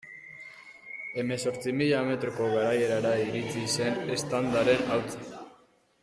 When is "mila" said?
1.81-1.99